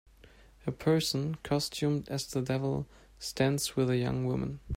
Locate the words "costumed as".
1.43-2.25